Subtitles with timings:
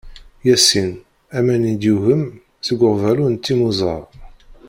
[0.47, 0.89] Yasin,
[1.37, 2.23] aman i d-yugem,
[2.65, 3.99] seg uɣbalu n timuzɣa.